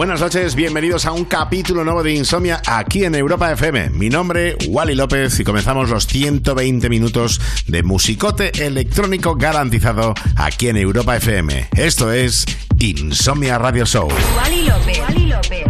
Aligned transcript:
Buenas 0.00 0.22
noches, 0.22 0.54
bienvenidos 0.54 1.04
a 1.04 1.12
un 1.12 1.26
capítulo 1.26 1.84
nuevo 1.84 2.02
de 2.02 2.14
Insomnia 2.14 2.62
aquí 2.66 3.04
en 3.04 3.14
Europa 3.14 3.52
FM. 3.52 3.90
Mi 3.90 4.08
nombre, 4.08 4.56
Wally 4.66 4.94
López, 4.94 5.38
y 5.38 5.44
comenzamos 5.44 5.90
los 5.90 6.06
120 6.06 6.88
minutos 6.88 7.38
de 7.66 7.82
musicote 7.82 8.50
electrónico 8.64 9.34
garantizado 9.34 10.14
aquí 10.36 10.68
en 10.68 10.78
Europa 10.78 11.18
FM. 11.18 11.68
Esto 11.76 12.10
es 12.10 12.46
Insomnia 12.78 13.58
Radio 13.58 13.84
Show. 13.84 14.08
Wally 14.38 14.62
López. 14.62 15.00
Wally 15.00 15.26
López. 15.26 15.69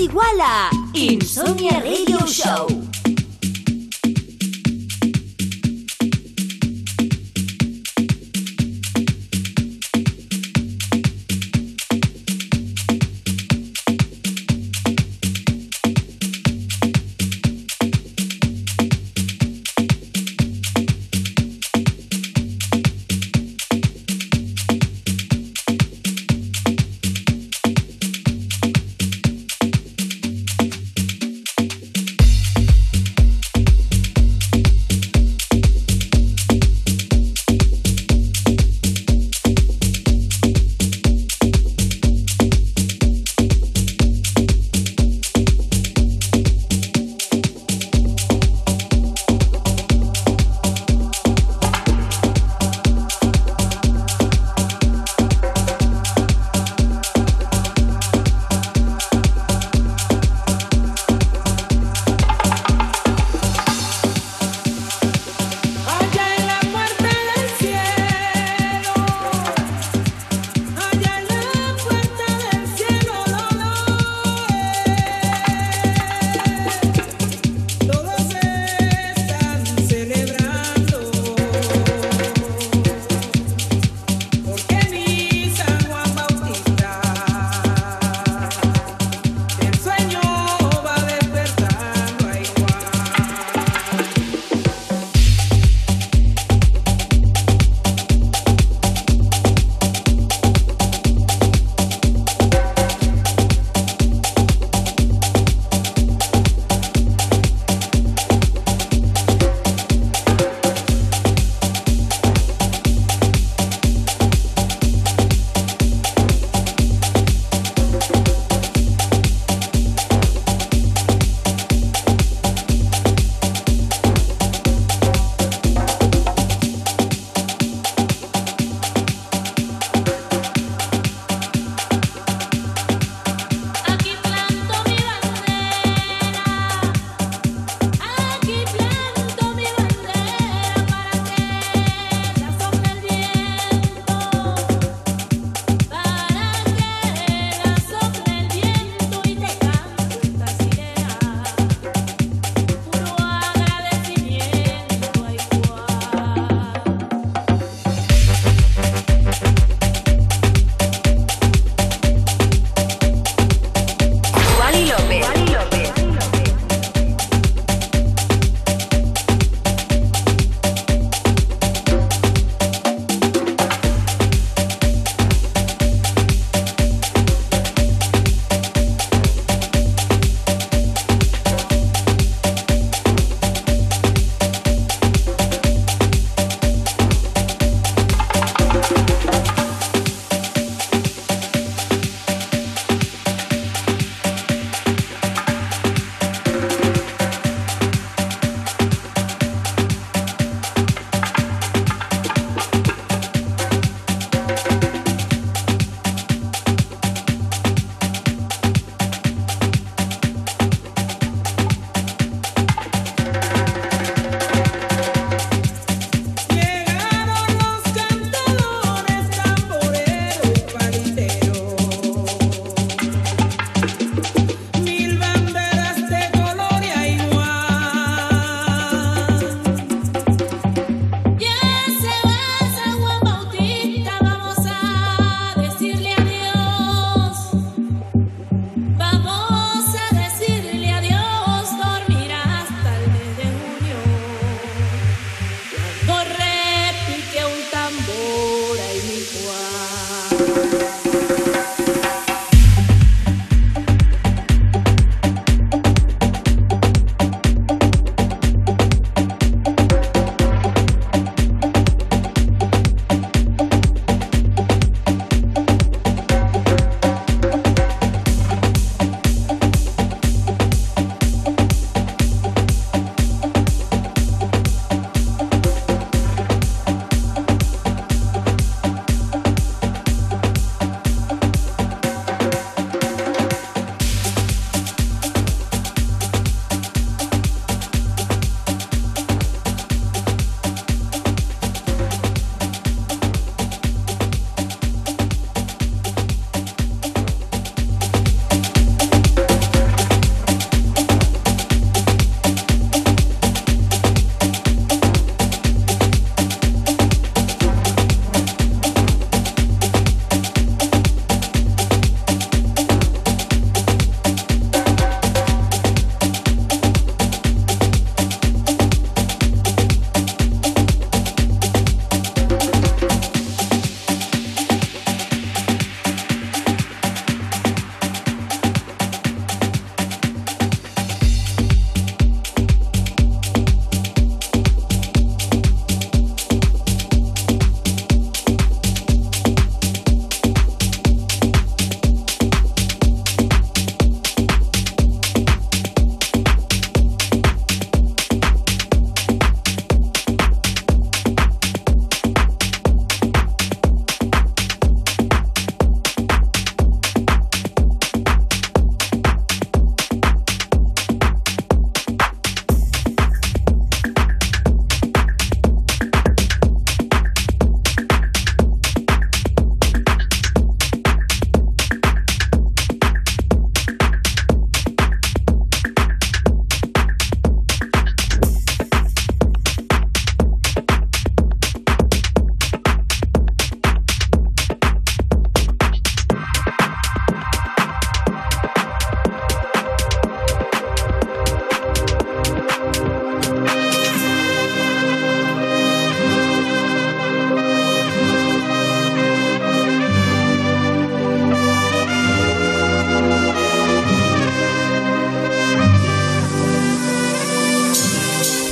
Igual 0.00 0.40
a 0.40 0.79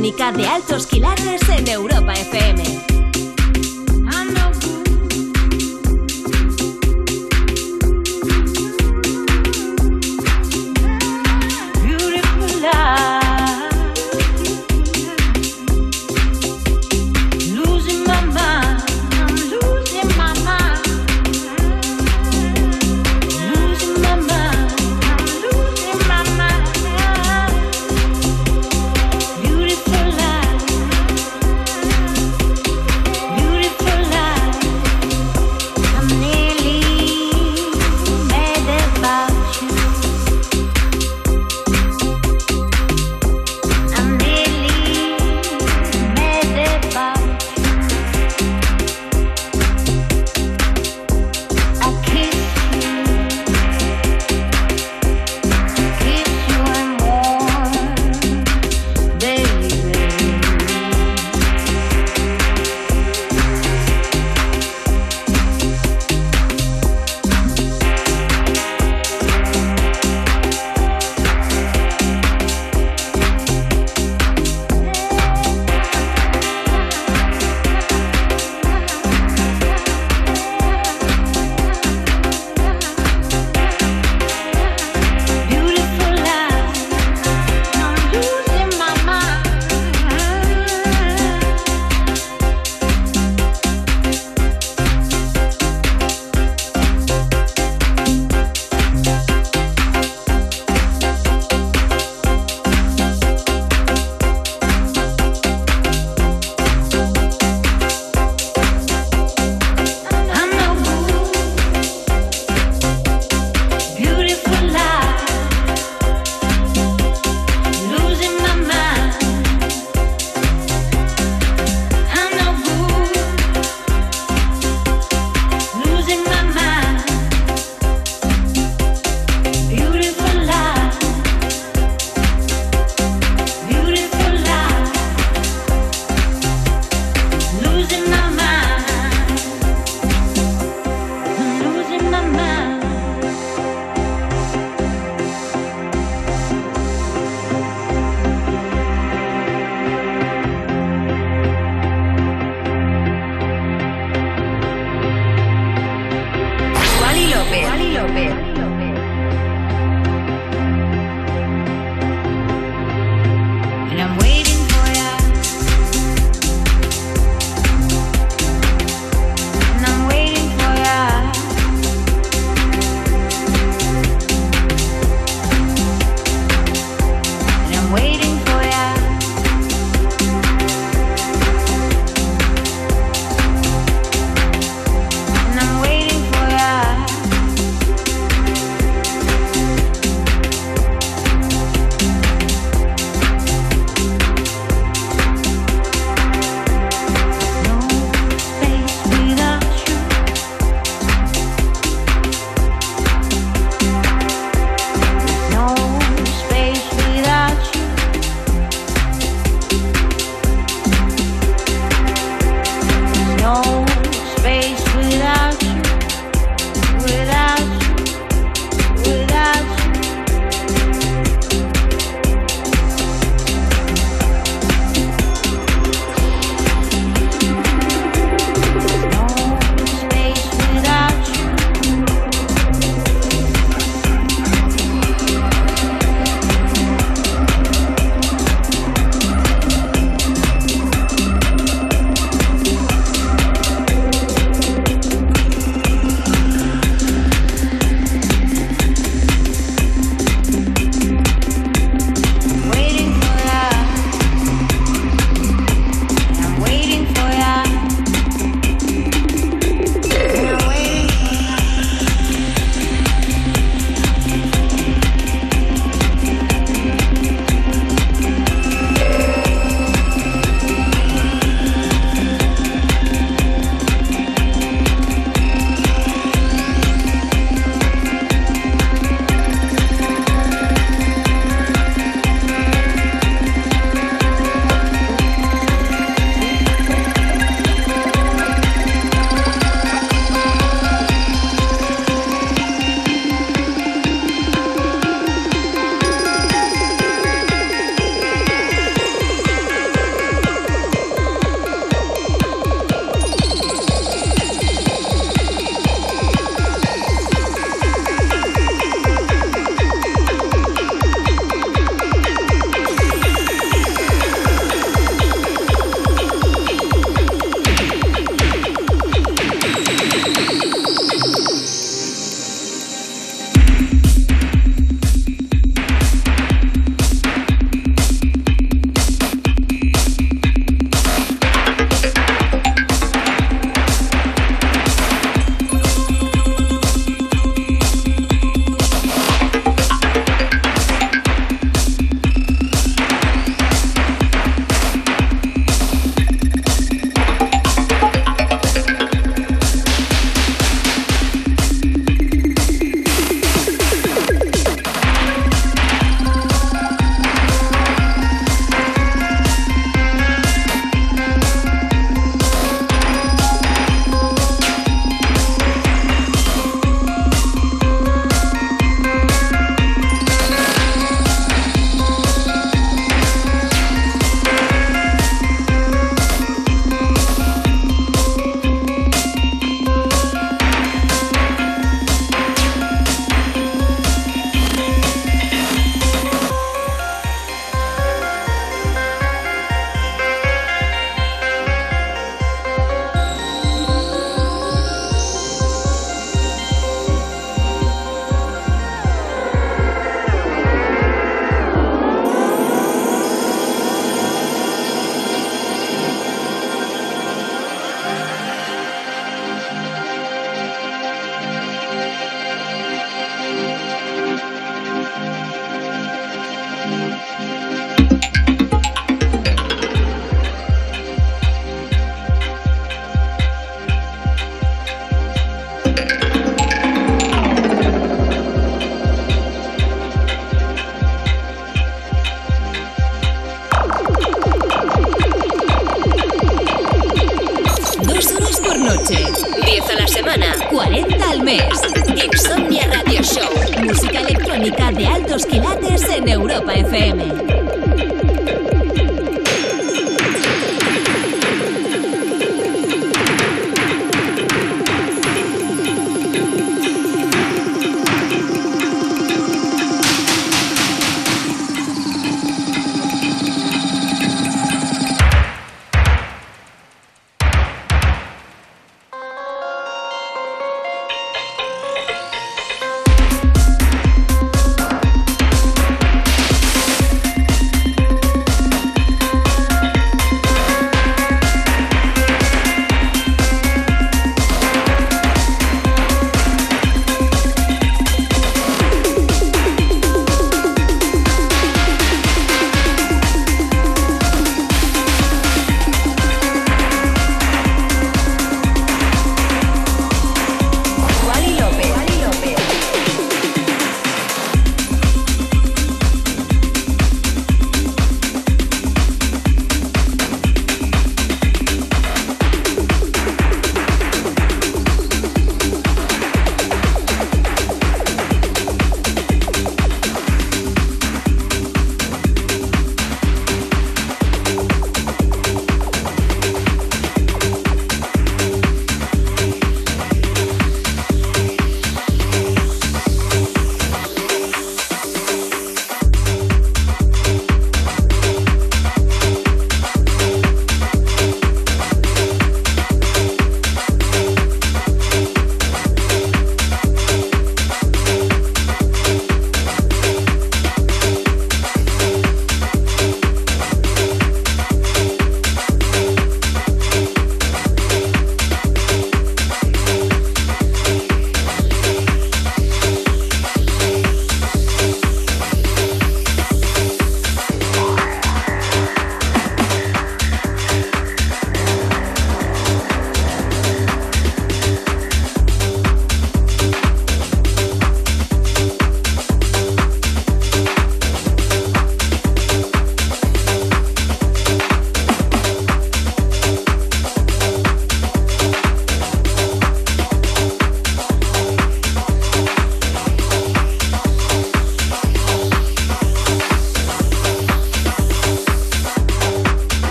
Electrónica 0.00 0.32
de 0.32 0.49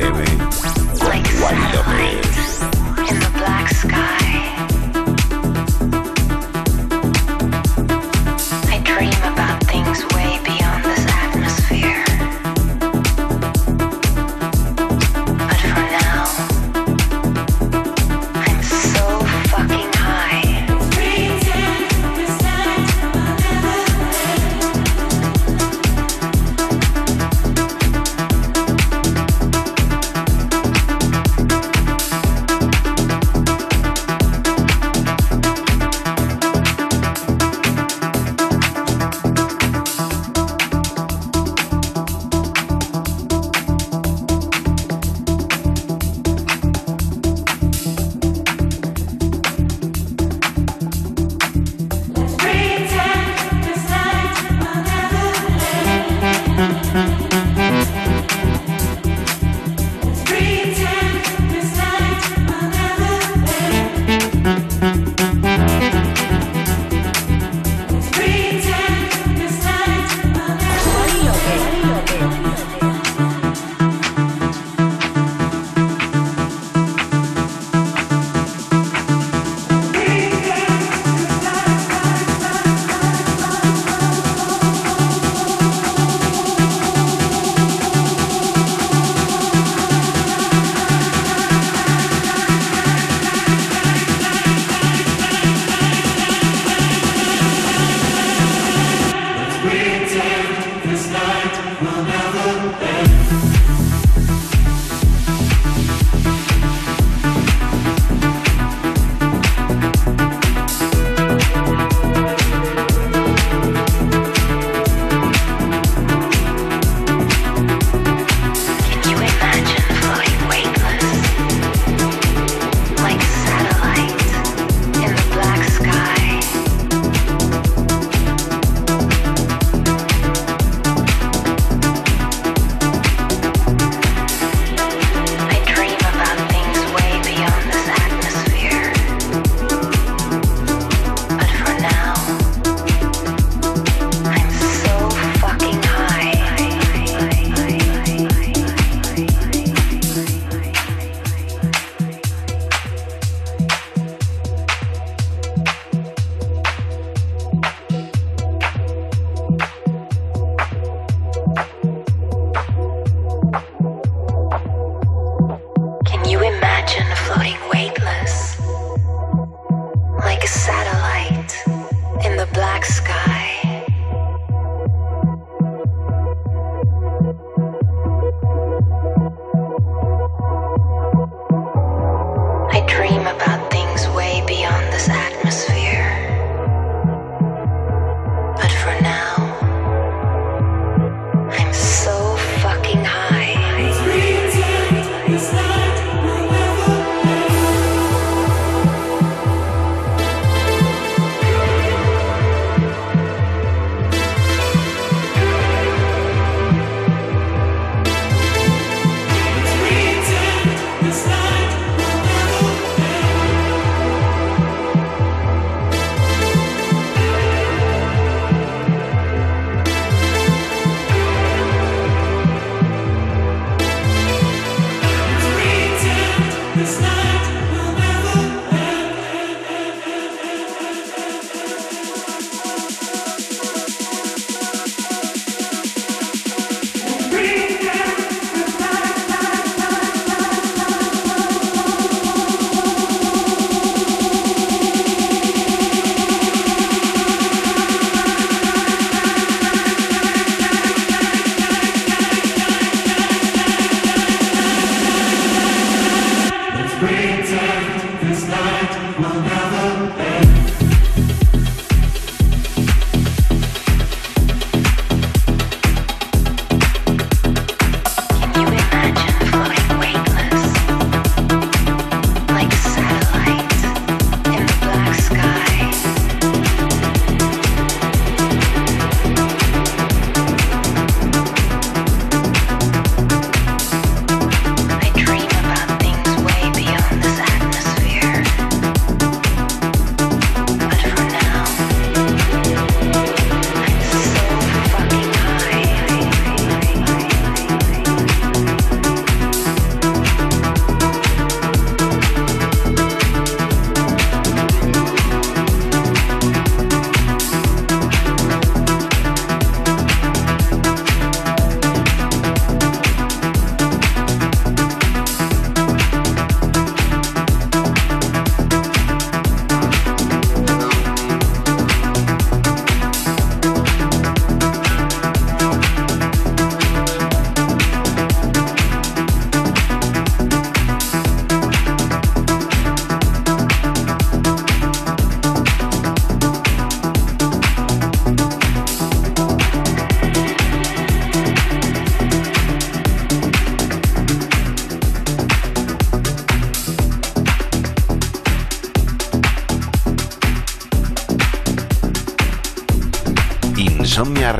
Europa 0.00 0.20
FM 0.22 0.38
con 0.60 1.42
Wally 1.42 1.72
López. 1.74 2.60
Insomnia 3.10 4.19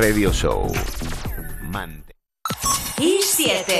Radio 0.01 0.33
Show. 0.33 0.67
y 2.97 3.19
7. 3.21 3.73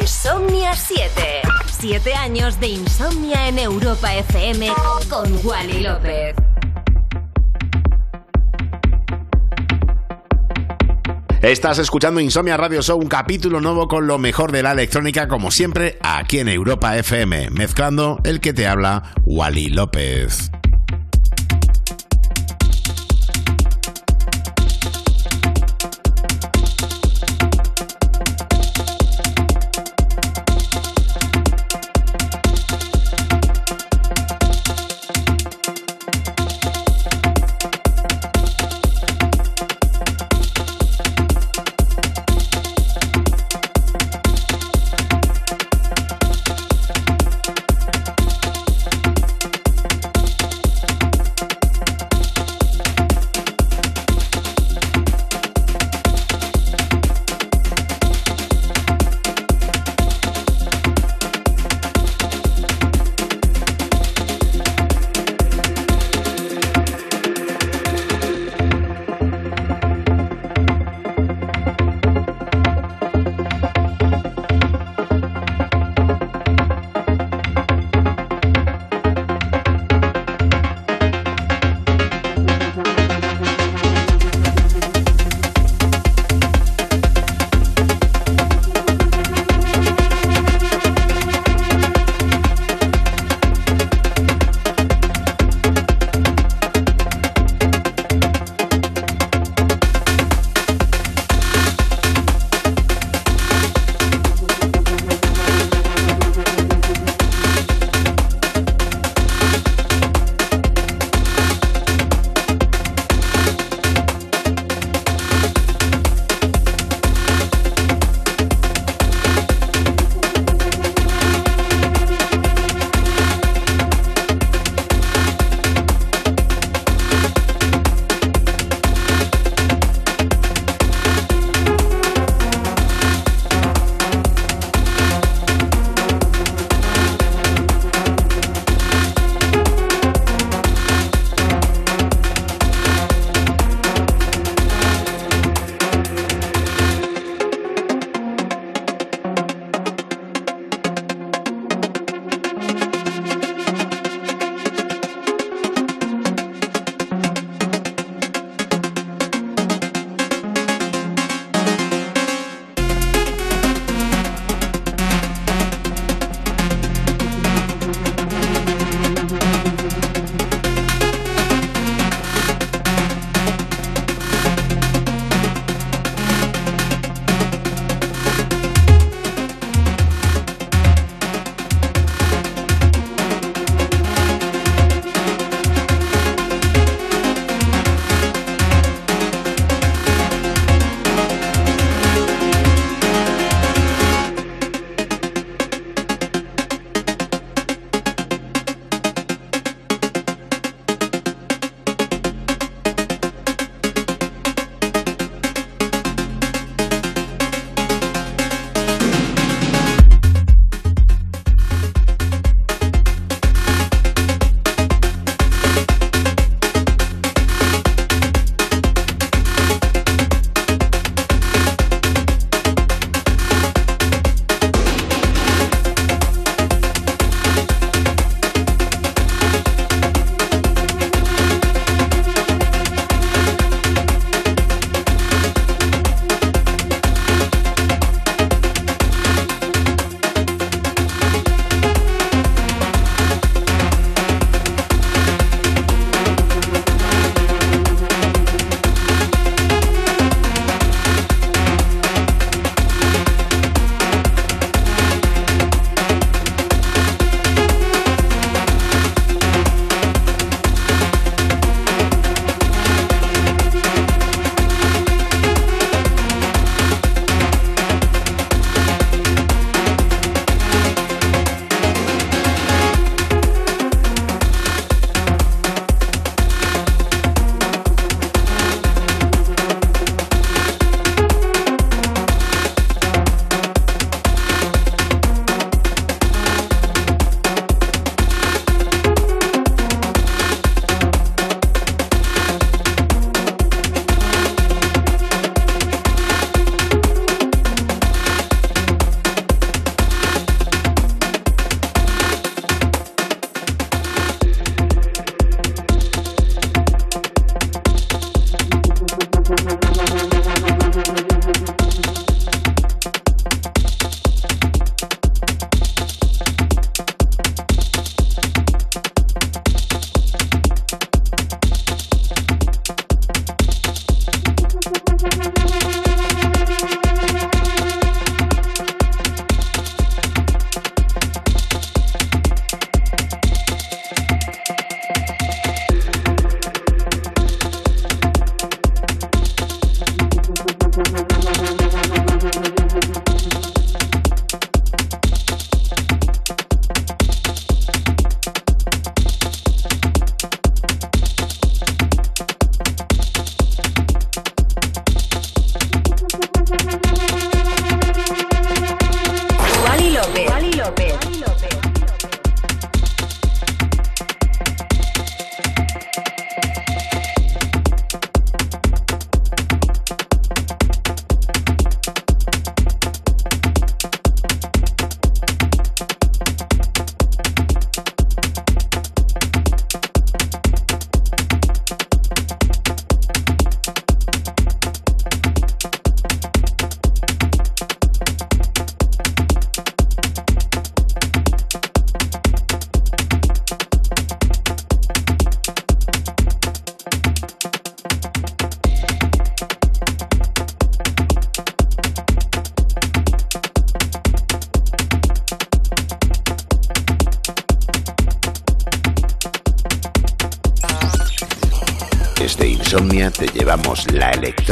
Insomnia 0.00 0.74
7. 0.74 1.42
7 1.78 2.14
años 2.14 2.58
de 2.58 2.66
insomnia 2.66 3.46
en 3.46 3.60
Europa 3.60 4.12
FM 4.12 4.72
con 5.08 5.46
Wally 5.46 5.82
López. 5.82 6.34
Estás 11.42 11.78
escuchando 11.78 12.18
Insomnia 12.18 12.56
Radio 12.56 12.82
Show, 12.82 12.98
un 12.98 13.06
capítulo 13.06 13.60
nuevo 13.60 13.86
con 13.86 14.08
lo 14.08 14.18
mejor 14.18 14.50
de 14.50 14.64
la 14.64 14.72
electrónica, 14.72 15.28
como 15.28 15.52
siempre, 15.52 15.96
aquí 16.02 16.40
en 16.40 16.48
Europa 16.48 16.96
FM, 16.96 17.50
mezclando 17.50 18.18
el 18.24 18.40
que 18.40 18.52
te 18.52 18.66
habla, 18.66 19.14
Wally 19.24 19.68
López. 19.68 20.50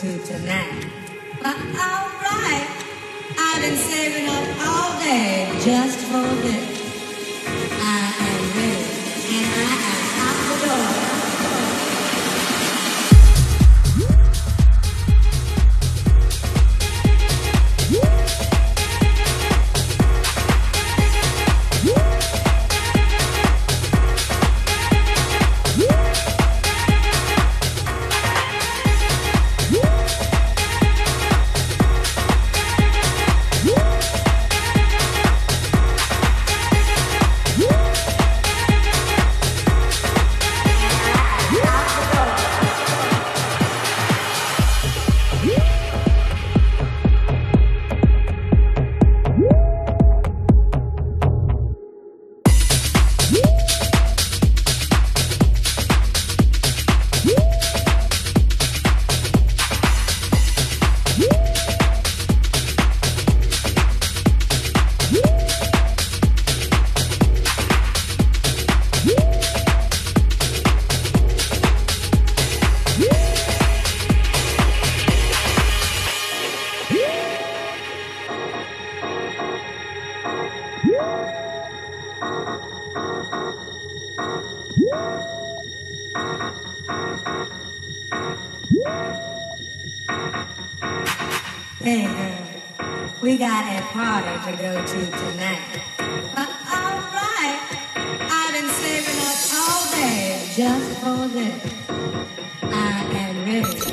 to 0.00 0.18
tonight. 0.24 0.89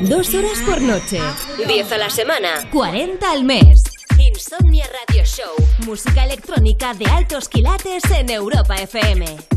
Dos 0.01 0.33
horas 0.33 0.59
por 0.65 0.81
noche. 0.81 1.19
10 1.65 1.91
a 1.93 1.97
la 1.97 2.09
semana. 2.09 2.69
40 2.71 3.31
al 3.31 3.43
mes. 3.45 3.83
Insomnia 4.19 4.85
Radio 4.85 5.23
Show. 5.23 5.55
Música 5.85 6.25
electrónica 6.25 6.93
de 6.93 7.05
altos 7.05 7.47
quilates 7.47 8.03
en 8.11 8.29
Europa 8.29 8.75
FM. 8.75 9.56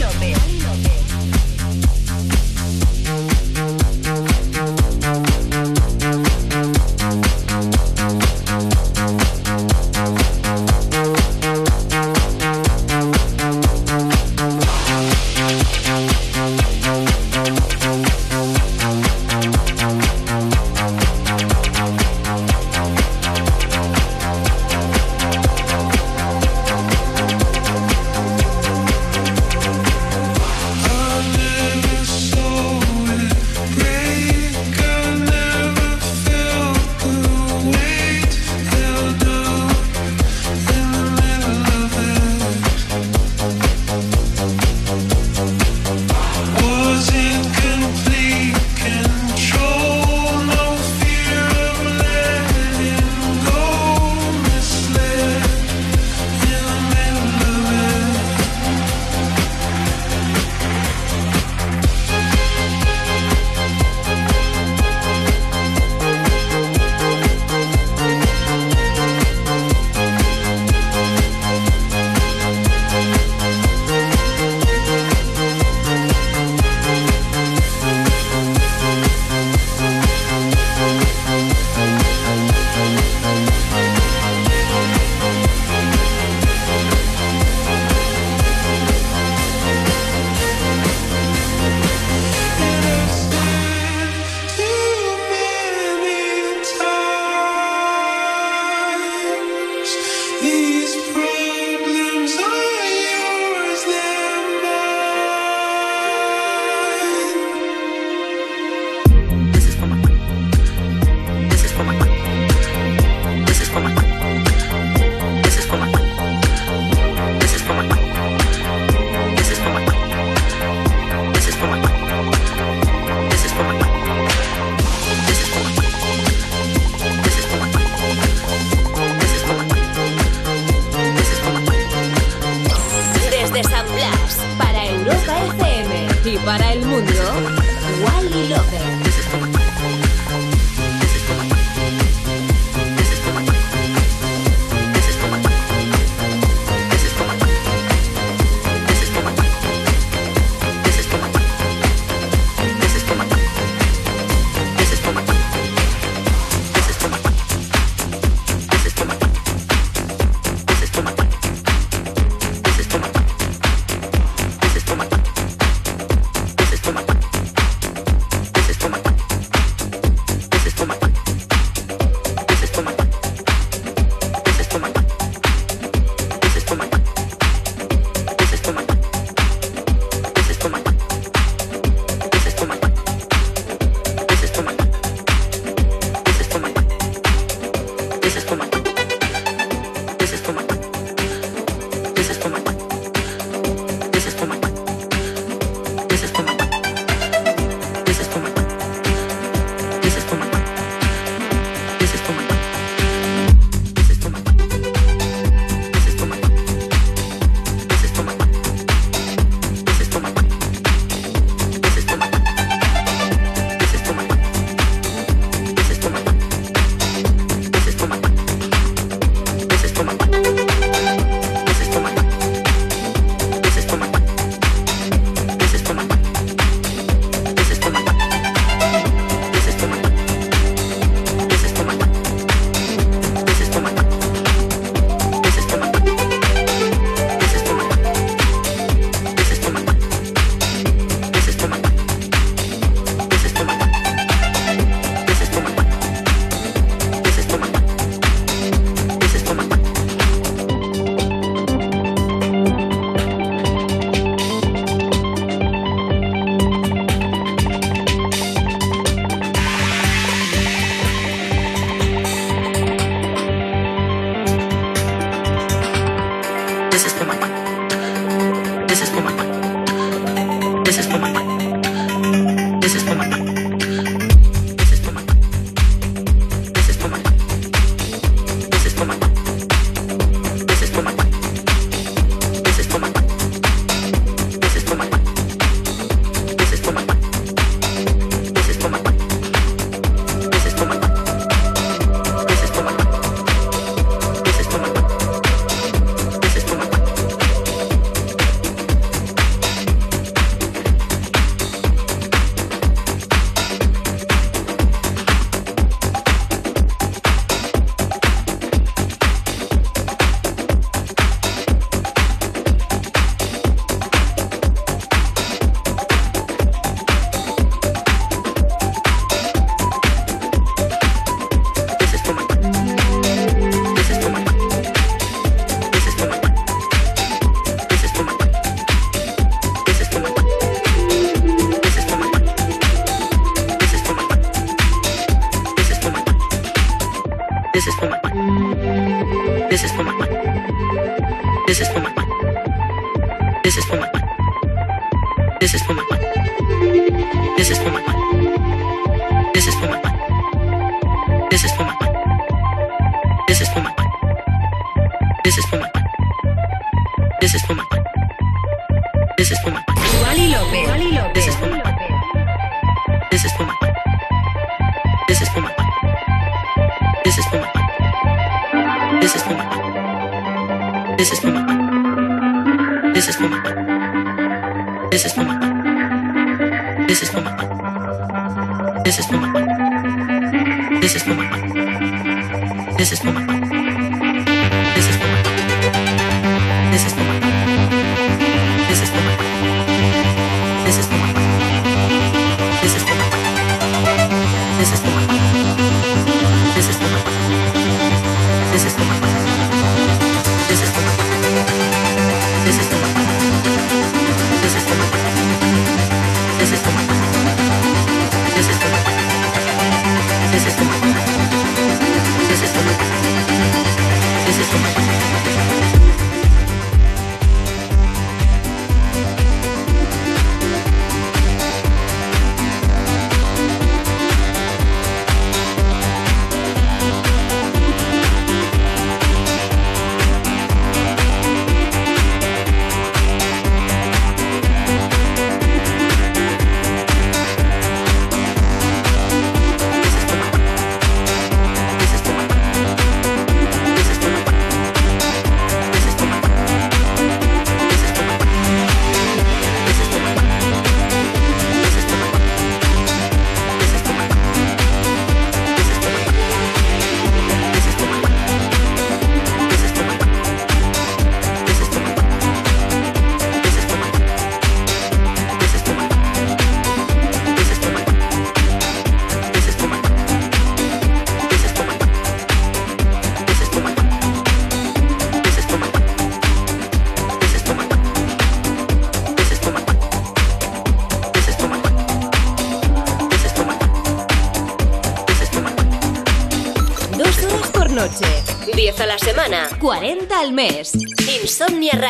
40 390.91 391.30